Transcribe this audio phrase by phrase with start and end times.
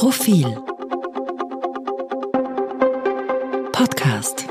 [0.00, 0.46] Profil
[3.70, 4.48] Podcast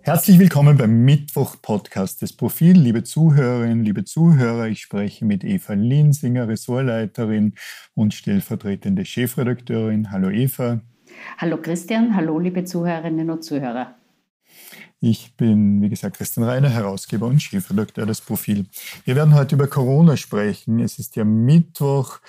[0.00, 2.76] Herzlich willkommen beim Mittwoch-Podcast des Profil.
[2.76, 7.54] Liebe Zuhörerinnen, liebe Zuhörer, ich spreche mit Eva Linsinger, Ressortleiterin
[7.94, 10.10] und stellvertretende Chefredakteurin.
[10.10, 10.80] Hallo Eva.
[11.38, 13.94] Hallo Christian, hallo liebe Zuhörerinnen und Zuhörer.
[15.04, 18.66] Ich bin, wie gesagt, Christian Reiner, Herausgeber und Chefredakteur des Profil.
[19.04, 20.78] Wir werden heute über Corona sprechen.
[20.78, 22.20] Es ist ja Mittwoch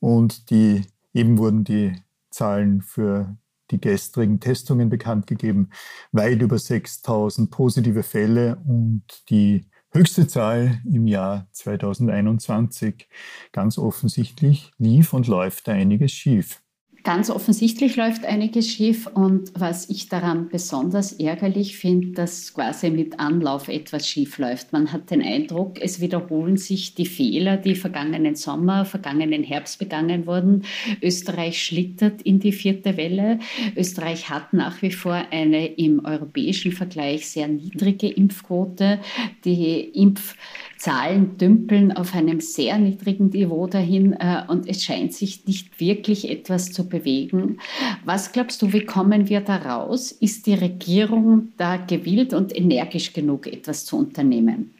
[0.00, 1.92] und die, eben wurden die
[2.30, 3.36] Zahlen für
[3.70, 5.68] die gestrigen Testungen bekannt gegeben.
[6.12, 13.10] Weit über 6000 positive Fälle und die höchste Zahl im Jahr 2021.
[13.52, 16.61] Ganz offensichtlich lief und läuft da einiges schief.
[17.04, 23.18] Ganz offensichtlich läuft einiges schief und was ich daran besonders ärgerlich finde, dass quasi mit
[23.18, 24.72] Anlauf etwas schief läuft.
[24.72, 30.26] Man hat den Eindruck, es wiederholen sich die Fehler, die vergangenen Sommer, vergangenen Herbst begangen
[30.26, 30.62] wurden.
[31.02, 33.40] Österreich schlittert in die vierte Welle.
[33.76, 39.00] Österreich hat nach wie vor eine im europäischen Vergleich sehr niedrige Impfquote.
[39.44, 40.36] Die Impf
[40.82, 46.28] Zahlen dümpeln auf einem sehr niedrigen Niveau dahin äh, und es scheint sich nicht wirklich
[46.28, 47.58] etwas zu bewegen.
[48.04, 50.10] Was glaubst du, wie kommen wir da raus?
[50.10, 54.74] Ist die Regierung da gewillt und energisch genug, etwas zu unternehmen?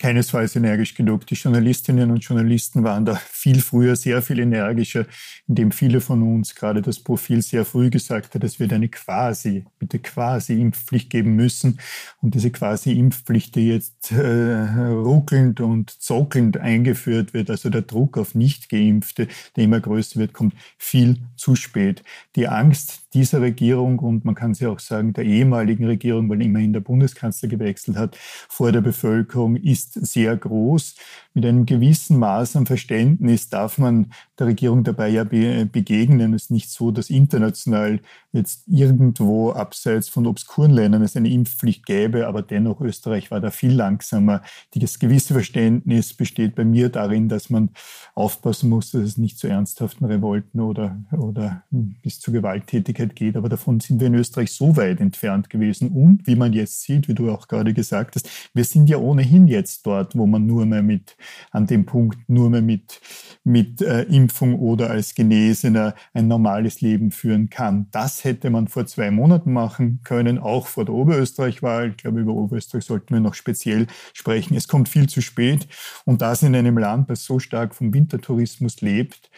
[0.00, 1.26] Keinesfalls energisch genug.
[1.26, 5.06] Die Journalistinnen und Journalisten waren da viel früher, sehr viel energischer,
[5.46, 9.66] indem viele von uns gerade das Profil sehr früh gesagt hat, es wird eine quasi,
[9.78, 11.78] bitte quasi Impfpflicht geben müssen.
[12.22, 18.16] Und diese quasi Impfpflicht, die jetzt äh, ruckelnd und zockelnd eingeführt wird, also der Druck
[18.16, 22.02] auf Nicht-Geimpfte, der immer größer wird, kommt viel zu spät.
[22.36, 26.72] Die Angst dieser Regierung und man kann sie auch sagen der ehemaligen Regierung, weil immerhin
[26.72, 30.94] der Bundeskanzler gewechselt hat, vor der Bevölkerung ist sehr groß.
[31.32, 36.34] Mit einem gewissen Maß an Verständnis darf man der Regierung dabei ja begegnen.
[36.34, 38.00] Es ist nicht so, dass international
[38.32, 43.50] jetzt irgendwo abseits von obskuren Ländern es eine Impfpflicht gäbe, aber dennoch Österreich war da
[43.50, 44.42] viel langsamer.
[44.74, 47.70] Das gewisse Verständnis besteht bei mir darin, dass man
[48.14, 53.36] aufpassen muss, dass es nicht zu ernsthaften Revolten oder, oder bis zu Gewalttätigkeit geht.
[53.36, 55.90] Aber davon sind wir in Österreich so weit entfernt gewesen.
[55.90, 59.46] Und wie man jetzt sieht, wie du auch gerade gesagt hast, wir sind ja ohnehin
[59.46, 61.16] jetzt dort, wo man nur mehr mit,
[61.50, 63.00] an dem Punkt, nur mehr mit,
[63.44, 67.88] mit äh, Impfung oder als Genesener ein normales Leben führen kann.
[67.90, 71.90] Das hätte man vor zwei Monaten machen können, auch vor der Oberösterreich-Wahl.
[71.90, 74.56] Ich glaube, über Oberösterreich sollten wir noch speziell sprechen.
[74.56, 75.68] Es kommt viel zu spät
[76.04, 79.30] und das in einem Land, das so stark vom Wintertourismus lebt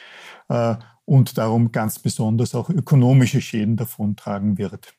[0.48, 4.94] äh, und darum ganz besonders auch ökonomische Schäden davontragen wird.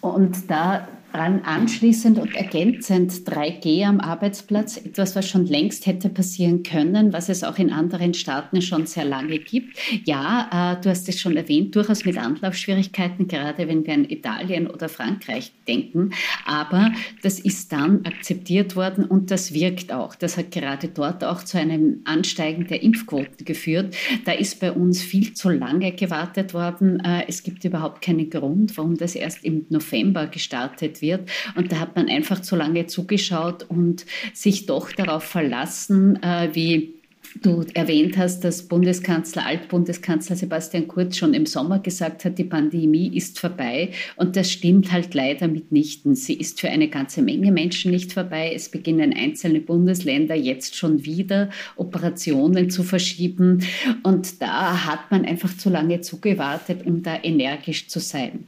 [0.00, 7.12] Und da anschließend und ergänzend 3G am Arbeitsplatz, etwas, was schon längst hätte passieren können,
[7.12, 9.78] was es auch in anderen Staaten schon sehr lange gibt.
[10.04, 14.66] Ja, äh, du hast es schon erwähnt, durchaus mit Anlaufschwierigkeiten, gerade wenn wir an Italien
[14.66, 16.10] oder Frankreich denken.
[16.44, 16.92] Aber
[17.22, 20.14] das ist dann akzeptiert worden und das wirkt auch.
[20.14, 23.96] Das hat gerade dort auch zu einem Ansteigen der Impfquoten geführt.
[24.24, 27.00] Da ist bei uns viel zu lange gewartet worden.
[27.00, 31.28] Äh, es gibt überhaupt keinen Grund, warum das erst im November gestartet wird.
[31.56, 36.98] Und da hat man einfach zu lange zugeschaut und sich doch darauf verlassen, äh, wie
[37.42, 43.14] du erwähnt hast, dass Bundeskanzler, Altbundeskanzler Sebastian Kurz schon im Sommer gesagt hat, die Pandemie
[43.16, 43.90] ist vorbei.
[44.16, 46.14] Und das stimmt halt leider mitnichten.
[46.14, 48.52] Sie ist für eine ganze Menge Menschen nicht vorbei.
[48.54, 53.64] Es beginnen einzelne Bundesländer jetzt schon wieder Operationen zu verschieben.
[54.02, 58.46] Und da hat man einfach zu lange zugewartet, um da energisch zu sein.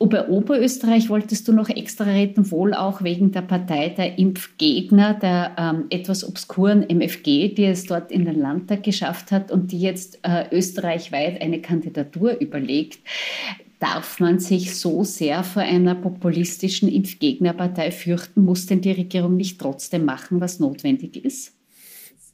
[0.00, 5.56] Bei Oberösterreich wolltest du noch extra reden, wohl auch wegen der Partei der Impfgegner, der
[5.58, 10.20] ähm, etwas obskuren MFG, die es dort in den Landtag geschafft hat und die jetzt
[10.22, 13.00] äh, österreichweit eine Kandidatur überlegt.
[13.80, 18.44] Darf man sich so sehr vor einer populistischen Impfgegnerpartei fürchten?
[18.44, 21.52] Muss denn die Regierung nicht trotzdem machen, was notwendig ist?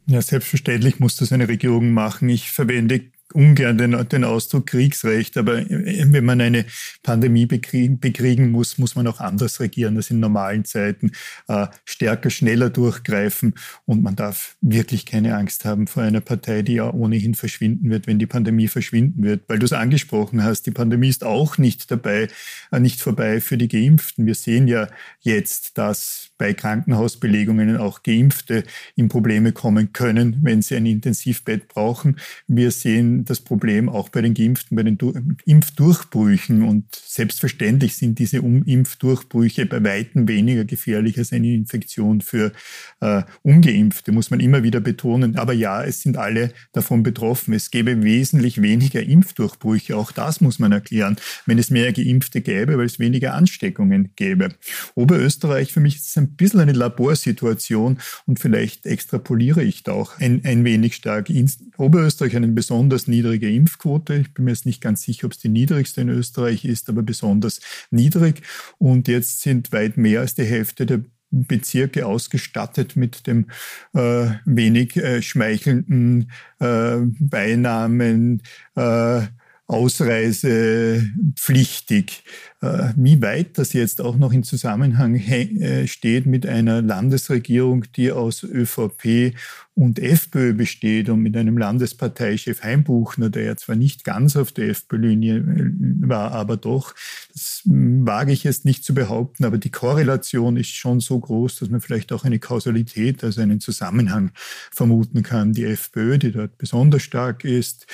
[0.06, 2.28] Ja, selbstverständlich muss das eine Regierung machen.
[2.28, 6.66] Ich verwende ungern den, den Ausdruck Kriegsrecht, aber wenn man eine
[7.02, 11.12] Pandemie bekriegen, bekriegen muss, muss man auch anders regieren als in normalen Zeiten,
[11.48, 13.54] äh, stärker, schneller durchgreifen
[13.86, 18.06] und man darf wirklich keine Angst haben vor einer Partei, die ja ohnehin verschwinden wird,
[18.06, 19.42] wenn die Pandemie verschwinden wird.
[19.48, 22.28] Weil du es angesprochen hast, die Pandemie ist auch nicht dabei,
[22.72, 24.26] äh, nicht vorbei für die Geimpften.
[24.26, 24.88] Wir sehen ja
[25.20, 28.64] jetzt, dass bei Krankenhausbelegungen auch Geimpfte
[28.96, 32.16] in Probleme kommen können, wenn sie ein Intensivbett brauchen.
[32.46, 34.98] Wir sehen das Problem auch bei den Geimpften, bei den
[35.44, 36.62] Impfdurchbrüchen.
[36.62, 42.52] Und selbstverständlich sind diese Impfdurchbrüche bei weitem weniger gefährlich als eine Infektion für
[43.00, 45.36] äh, Ungeimpfte, muss man immer wieder betonen.
[45.36, 47.54] Aber ja, es sind alle davon betroffen.
[47.54, 49.96] Es gäbe wesentlich weniger Impfdurchbrüche.
[49.96, 51.16] Auch das muss man erklären,
[51.46, 54.48] wenn es mehr Geimpfte gäbe, weil es weniger Ansteckungen gäbe.
[54.94, 60.18] Oberösterreich für mich ist es ein bisschen eine Laborsituation und vielleicht extrapoliere ich da auch
[60.18, 61.30] ein, ein wenig stark.
[61.30, 64.16] In Oberösterreich eine besonders niedrige Impfquote.
[64.16, 67.02] Ich bin mir jetzt nicht ganz sicher, ob es die niedrigste in Österreich ist, aber
[67.02, 67.60] besonders
[67.90, 68.42] niedrig.
[68.78, 73.46] Und jetzt sind weit mehr als die Hälfte der Bezirke ausgestattet mit dem
[73.92, 76.30] äh, wenig äh, schmeichelnden
[76.60, 78.42] äh, Beinamen
[78.76, 79.22] äh,
[79.66, 82.22] ausreisepflichtig.
[82.64, 88.10] Äh, wie weit das jetzt auch noch in Zusammenhang äh, steht mit einer Landesregierung, die
[88.10, 89.34] aus ÖVP
[89.74, 94.68] und FPÖ besteht und mit einem Landesparteichef Heimbuchner, der ja zwar nicht ganz auf der
[94.70, 96.94] FPÖ-Linie äh, war, aber doch,
[97.32, 101.68] das wage ich jetzt nicht zu behaupten, aber die Korrelation ist schon so groß, dass
[101.68, 104.30] man vielleicht auch eine Kausalität, also einen Zusammenhang
[104.70, 105.52] vermuten kann.
[105.52, 107.86] Die FPÖ, die dort besonders stark ist,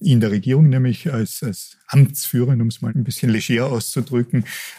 [0.00, 3.83] in der Regierung nämlich als, als Amtsführerin, um es mal ein bisschen leger auszudrücken.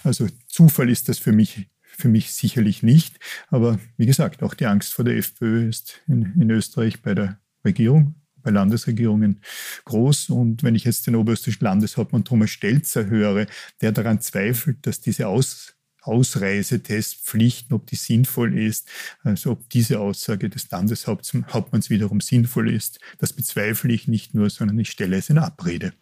[0.03, 1.67] Also Zufall ist das für mich
[1.97, 3.19] für mich sicherlich nicht.
[3.47, 7.39] Aber wie gesagt, auch die Angst vor der FPÖ ist in, in Österreich bei der
[7.63, 9.41] Regierung, bei Landesregierungen
[9.85, 10.29] groß.
[10.29, 13.47] Und wenn ich jetzt den oberösterreichischen Landeshauptmann Thomas Stelzer höre,
[13.81, 15.71] der daran zweifelt, dass diese Aus
[16.01, 18.87] Ausreisetestpflichten, ob die sinnvoll ist,
[19.23, 24.77] also ob diese Aussage des Landeshauptmanns wiederum sinnvoll ist, das bezweifle ich nicht nur, sondern
[24.77, 25.93] ich stelle es in Abrede.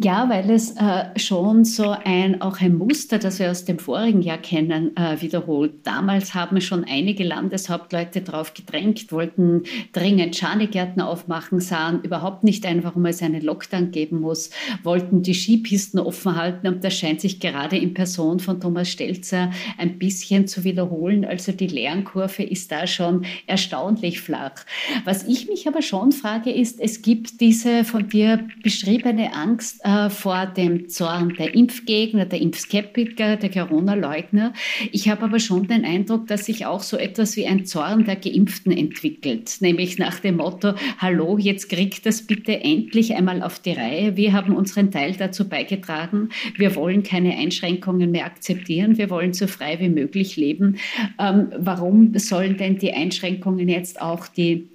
[0.00, 4.22] Ja, weil es äh, schon so ein, auch ein Muster, das wir aus dem vorigen
[4.22, 5.84] Jahr kennen, äh, wiederholt.
[5.84, 12.84] Damals haben schon einige Landeshauptleute darauf gedrängt, wollten dringend Schanigärten aufmachen, sahen überhaupt nicht ein,
[12.84, 14.50] warum es einen Lockdown geben muss,
[14.84, 19.50] wollten die Skipisten offen halten und das scheint sich gerade in Person von Thomas Stelzer
[19.78, 21.24] ein bisschen zu wiederholen.
[21.24, 24.64] Also die Lernkurve ist da schon erstaunlich flach.
[25.04, 30.10] Was ich mich aber schon frage, ist, es gibt diese von dir beschriebene Angst äh,
[30.10, 34.52] vor dem Zorn der Impfgegner, der Impfskeptiker, der Corona-Leugner.
[34.92, 38.16] Ich habe aber schon den Eindruck, dass sich auch so etwas wie ein Zorn der
[38.16, 43.72] Geimpften entwickelt, nämlich nach dem Motto, hallo, jetzt kriegt das bitte endlich einmal auf die
[43.72, 44.16] Reihe.
[44.16, 46.30] Wir haben unseren Teil dazu beigetragen.
[46.56, 48.98] Wir wollen keine Einschränkungen mehr akzeptieren.
[48.98, 50.78] Wir wollen so frei wie möglich leben.
[51.18, 54.68] Ähm, warum sollen denn die Einschränkungen jetzt auch die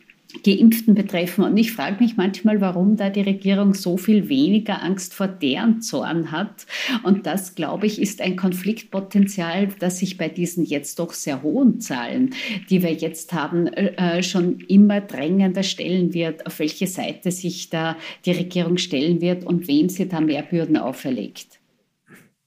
[0.44, 1.44] Geimpften betreffen.
[1.44, 5.82] Und ich frage mich manchmal, warum da die Regierung so viel weniger Angst vor deren
[5.82, 6.66] Zorn hat.
[7.04, 11.80] Und das, glaube ich, ist ein Konfliktpotenzial, das sich bei diesen jetzt doch sehr hohen
[11.80, 12.32] Zahlen,
[12.70, 17.96] die wir jetzt haben, äh, schon immer drängender stellen wird, auf welche Seite sich da
[18.26, 21.60] die Regierung stellen wird und wem sie da mehr Bürden auferlegt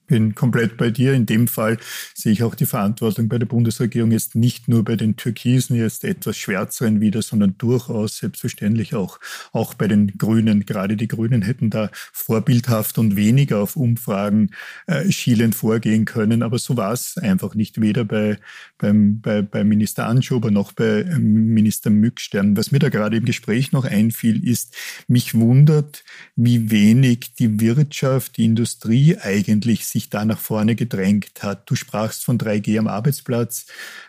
[0.07, 1.13] bin komplett bei dir.
[1.13, 1.77] In dem Fall
[2.13, 6.03] sehe ich auch die Verantwortung bei der Bundesregierung jetzt nicht nur bei den Türkisen, jetzt
[6.03, 9.19] etwas schwärzeren wieder, sondern durchaus selbstverständlich auch,
[9.51, 10.65] auch bei den Grünen.
[10.65, 14.51] Gerade die Grünen hätten da vorbildhaft und weniger auf Umfragen
[14.87, 16.41] äh, schielend vorgehen können.
[16.41, 18.37] Aber so war es einfach nicht, weder bei,
[18.77, 22.55] beim, bei, bei Minister Anschober noch bei ähm, Minister Mückstern.
[22.55, 24.75] Was mir da gerade im Gespräch noch einfiel, ist,
[25.07, 26.03] mich wundert,
[26.35, 31.69] wie wenig die Wirtschaft, die Industrie eigentlich sich da nach vorne gedrängt hat.
[31.69, 33.65] Du sprachst von 3G am Arbeitsplatz,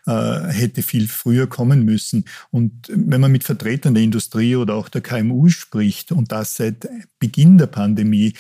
[0.06, 2.25] äh, hätte viel früher kommen müssen.
[2.50, 6.87] Und wenn man mit Vertretern der Industrie oder auch der KMU spricht und das seit
[7.18, 8.35] Beginn der Pandemie,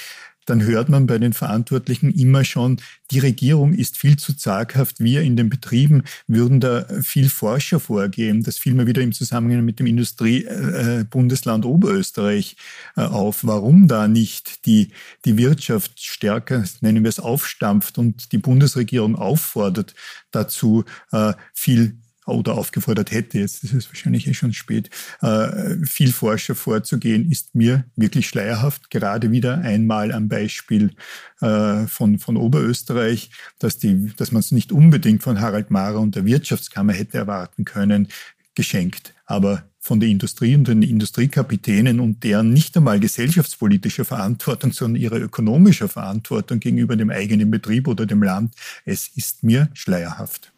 [0.48, 5.00] dann hört man bei den Verantwortlichen immer schon, die Regierung ist viel zu zaghaft.
[5.00, 8.42] Wir in den Betrieben würden da viel forscher vorgehen.
[8.42, 12.56] Das fiel mir wieder im Zusammenhang mit dem Industriebundesland äh, Oberösterreich
[12.96, 13.44] äh, auf.
[13.44, 14.92] Warum da nicht die,
[15.24, 19.94] die Wirtschaft stärker, nennen wir es, aufstampft und die Bundesregierung auffordert
[20.30, 21.98] dazu, äh, viel
[22.28, 27.54] oder aufgefordert hätte, jetzt ist es wahrscheinlich eh schon spät, äh, viel forscher vorzugehen, ist
[27.54, 28.90] mir wirklich schleierhaft.
[28.90, 30.92] Gerade wieder einmal am Beispiel
[31.40, 36.24] äh, von, von Oberösterreich, dass, dass man es nicht unbedingt von Harald Mara und der
[36.24, 38.08] Wirtschaftskammer hätte erwarten können,
[38.54, 39.14] geschenkt.
[39.26, 45.16] Aber von der Industrie und den Industriekapitänen und deren nicht einmal gesellschaftspolitischer Verantwortung, sondern ihrer
[45.16, 48.54] ökonomischer Verantwortung gegenüber dem eigenen Betrieb oder dem Land,
[48.84, 50.52] es ist mir schleierhaft.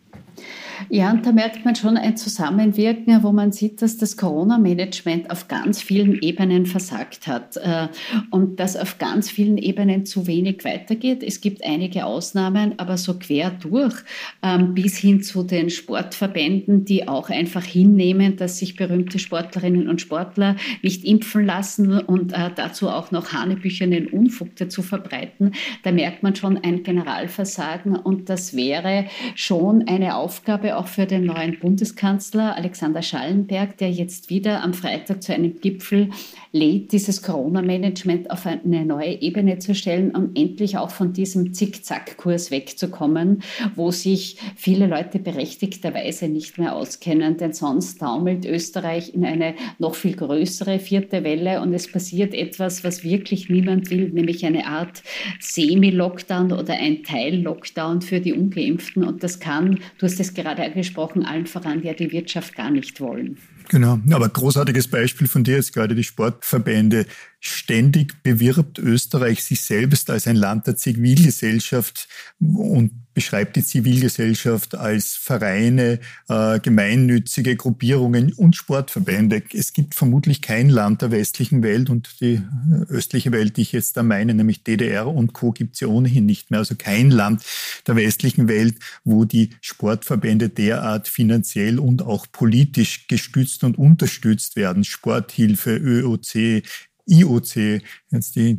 [0.88, 5.49] Ja, und da merkt man schon ein Zusammenwirken, wo man sieht, dass das Corona-Management auf
[5.49, 7.88] ganz vielen Ebenen versagt hat äh,
[8.30, 11.23] und dass auf ganz vielen Ebenen zu wenig weitergeht.
[11.23, 13.94] Es gibt einige Ausnahmen, aber so quer durch
[14.42, 20.00] ähm, bis hin zu den Sportverbänden, die auch einfach hinnehmen, dass sich berühmte Sportlerinnen und
[20.00, 25.52] Sportler nicht impfen lassen und äh, dazu auch noch hanebüchernen Unfug dazu verbreiten.
[25.82, 30.29] Da merkt man schon ein Generalversagen und das wäre schon eine Aufgabe
[30.75, 36.10] auch für den neuen Bundeskanzler Alexander Schallenberg, der jetzt wieder am Freitag zu einem Gipfel
[36.52, 42.50] lädt, dieses Corona-Management auf eine neue Ebene zu stellen, um endlich auch von diesem Zickzack-Kurs
[42.50, 43.42] wegzukommen,
[43.75, 49.94] wo sich viele Leute berechtigterweise nicht mehr auskennen, denn sonst taumelt Österreich in eine noch
[49.94, 55.02] viel größere vierte Welle und es passiert etwas, was wirklich niemand will, nämlich eine Art
[55.40, 59.04] Semi-Lockdown oder ein Teil-Lockdown für die Ungeimpften.
[59.04, 63.00] Und das kann, du hast es gerade angesprochen, allen voran ja die Wirtschaft gar nicht
[63.00, 63.39] wollen.
[63.69, 67.07] Genau, aber großartiges Beispiel von dir ist gerade die Sportverbände.
[67.39, 72.09] Ständig bewirbt Österreich sich selbst als ein Land der Zivilgesellschaft
[72.41, 76.00] und beschreibt die Zivilgesellschaft als Vereine,
[76.31, 79.43] äh, gemeinnützige Gruppierungen und Sportverbände.
[79.53, 82.41] Es gibt vermutlich kein Land der westlichen Welt und die
[82.89, 85.53] östliche Welt, die ich jetzt da meine, nämlich DDR und Co.
[85.53, 86.61] gibt es ja ohnehin nicht mehr.
[86.61, 87.43] Also kein Land
[87.87, 94.83] der westlichen Welt, wo die Sportverbände derart finanziell und auch politisch gestützt und unterstützt werden.
[94.83, 96.62] Sporthilfe, ÖOC,
[97.11, 98.57] IOC, jetzt die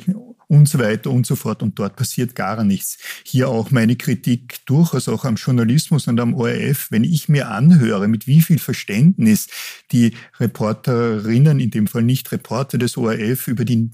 [0.47, 1.63] und so weiter und so fort.
[1.63, 2.97] Und dort passiert gar nichts.
[3.23, 6.87] Hier auch meine Kritik durchaus auch am Journalismus und am ORF.
[6.91, 9.47] Wenn ich mir anhöre, mit wie viel Verständnis
[9.93, 13.91] die Reporterinnen, in dem Fall nicht Reporter des ORF, über die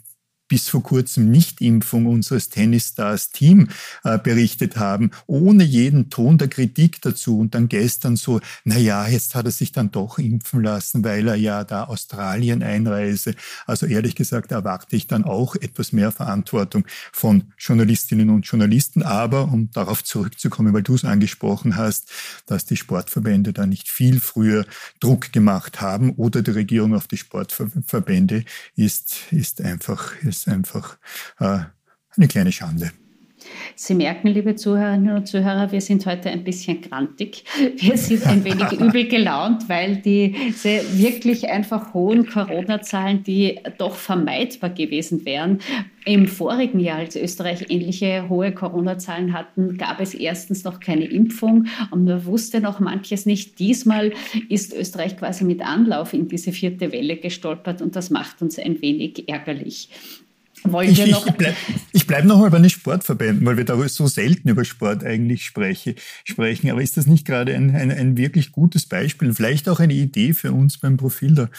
[0.48, 3.70] bis vor kurzem Nichtimpfung unseres Tennisstars Team
[4.04, 9.08] äh, berichtet haben, ohne jeden Ton der Kritik dazu und dann gestern so, na ja,
[9.08, 13.36] jetzt hat er sich dann doch impfen lassen, weil er ja da Australien einreise.
[13.66, 19.44] Also ehrlich gesagt erwarte ich dann auch etwas mehr Verantwortung von Journalistinnen und Journalisten, aber
[19.46, 22.12] um darauf zurückzukommen, weil du es angesprochen hast,
[22.46, 24.66] dass die Sportverbände da nicht viel früher
[25.00, 28.44] Druck gemacht haben oder die Regierung auf die Sportverbände
[28.76, 30.98] ist, ist einfach, ist einfach
[31.40, 31.60] äh,
[32.16, 32.92] eine kleine Schande.
[33.76, 37.44] Sie merken, liebe Zuhörerinnen und Zuhörer, wir sind heute ein bisschen grantig.
[37.78, 44.72] Wir sind ein wenig übel gelaunt, weil diese wirklich einfach hohen Corona-Zahlen, die doch vermeidbar
[44.72, 45.60] gewesen wären,
[46.06, 51.68] im vorigen Jahr, als Österreich ähnliche hohe Corona-Zahlen hatten, gab es erstens noch keine Impfung
[51.92, 53.60] und man wusste noch manches nicht.
[53.60, 54.14] Diesmal
[54.48, 58.82] ist Österreich quasi mit Anlauf in diese vierte Welle gestolpert und das macht uns ein
[58.82, 59.90] wenig ärgerlich.
[60.72, 61.26] Wollen ich, noch?
[61.26, 61.56] Ich, bleib,
[61.94, 65.46] ich bleib noch mal bei den Sportverbänden, weil wir da so selten über Sport eigentlich
[65.46, 66.70] spreche, sprechen.
[66.70, 70.34] Aber ist das nicht gerade ein, ein, ein wirklich gutes Beispiel, vielleicht auch eine Idee
[70.34, 71.50] für uns beim Profil, da,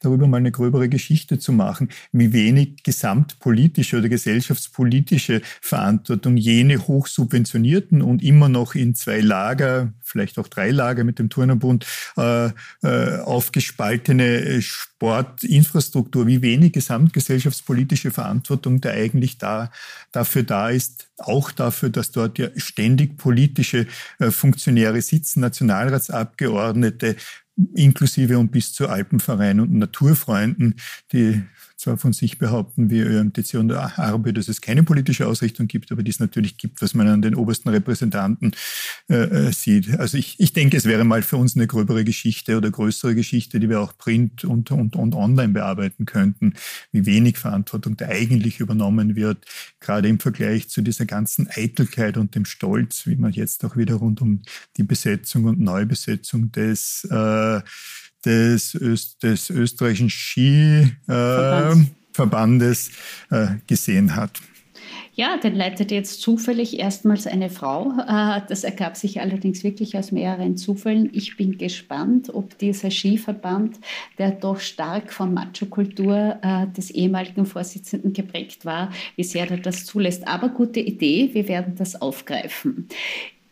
[0.00, 8.02] darüber mal eine gröbere Geschichte zu machen, wie wenig gesamtpolitische oder gesellschaftspolitische Verantwortung jene hochsubventionierten
[8.02, 12.50] und immer noch in zwei Lager, vielleicht auch drei Lager mit dem Turnerbund, äh,
[12.82, 14.60] äh, aufgespaltene
[14.98, 19.70] Sportinfrastruktur, wie wenig gesamtgesellschaftspolitische Verantwortung da eigentlich da,
[20.10, 23.86] dafür da ist, auch dafür, dass dort ja ständig politische
[24.18, 27.14] äh, Funktionäre sitzen, Nationalratsabgeordnete,
[27.74, 30.74] inklusive und bis zu Alpenvereinen und Naturfreunden,
[31.12, 31.42] die
[31.78, 36.02] zwar von sich behaupten, wie ÖMTC und ARBE, dass es keine politische Ausrichtung gibt, aber
[36.02, 38.50] die es natürlich gibt, was man an den obersten Repräsentanten
[39.08, 39.98] äh, äh, sieht.
[39.98, 43.60] Also ich, ich denke, es wäre mal für uns eine gröbere Geschichte oder größere Geschichte,
[43.60, 46.54] die wir auch print und, und, und online bearbeiten könnten,
[46.90, 49.46] wie wenig Verantwortung da eigentlich übernommen wird,
[49.78, 53.94] gerade im Vergleich zu dieser ganzen Eitelkeit und dem Stolz, wie man jetzt auch wieder
[53.94, 54.42] rund um
[54.76, 57.60] die Besetzung und Neubesetzung des äh,
[58.24, 62.90] des, Öst, des österreichischen Skiverbandes
[63.30, 64.40] äh, äh, gesehen hat.
[65.18, 67.92] Ja, den leitet jetzt zufällig erstmals eine Frau.
[68.06, 71.10] Äh, das ergab sich allerdings wirklich aus mehreren Zufällen.
[71.12, 73.80] Ich bin gespannt, ob dieser Skiverband,
[74.18, 79.86] der doch stark von Macho-Kultur äh, des ehemaligen Vorsitzenden geprägt war, wie sehr er das
[79.86, 80.28] zulässt.
[80.28, 82.86] Aber gute Idee, wir werden das aufgreifen.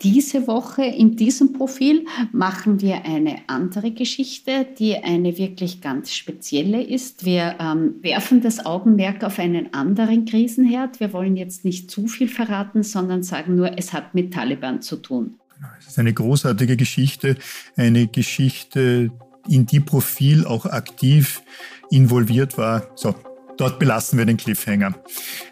[0.03, 6.83] Diese Woche in diesem Profil machen wir eine andere Geschichte, die eine wirklich ganz spezielle
[6.83, 7.25] ist.
[7.25, 11.01] Wir ähm, werfen das Augenmerk auf einen anderen Krisenherd.
[11.01, 14.97] Wir wollen jetzt nicht zu viel verraten, sondern sagen nur, es hat mit Taliban zu
[14.97, 15.39] tun.
[15.79, 17.37] Es ist eine großartige Geschichte,
[17.77, 19.11] eine Geschichte,
[19.49, 21.43] in die Profil auch aktiv
[21.91, 22.91] involviert war.
[22.97, 23.15] So,
[23.57, 24.95] dort belassen wir den Cliffhanger.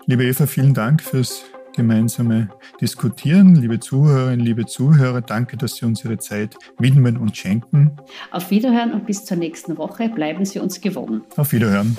[0.07, 2.49] Liebe Eva, vielen Dank fürs gemeinsame
[2.81, 3.55] Diskutieren.
[3.57, 7.93] Liebe Zuhörerinnen, liebe Zuhörer, danke, dass Sie uns Ihre Zeit widmen und schenken.
[8.31, 11.23] Auf Wiederhören und bis zur nächsten Woche bleiben Sie uns gewogen.
[11.37, 11.97] Auf Wiederhören.